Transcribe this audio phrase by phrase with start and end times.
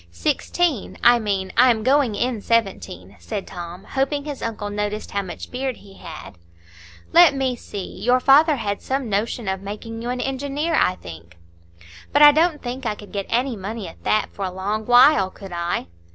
[0.09, 5.21] "Sixteen; I mean, I am going in seventeen," said Tom, hoping his uncle noticed how
[5.21, 6.39] much beard he had.
[7.13, 11.37] "Let me see; your father had some notion of making you an engineer, I think?"
[12.11, 15.29] "But I don't think I could get any money at that for a long while,
[15.29, 15.85] could I?"